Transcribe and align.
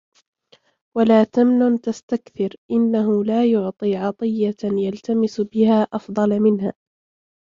وَلَا 0.97 1.23
تَمْنُنْ 1.23 1.81
تَسْتَكْثِرْ 1.81 2.55
إنَّهُ 2.71 3.23
لَا 3.23 3.45
يُعْطِي 3.45 3.95
عَطِيَّةً 3.95 4.55
يَلْتَمِسُ 4.63 5.41
بِهَا 5.41 5.87
أَفْضَلَ 5.93 6.39
مِنْهَا 6.39 6.73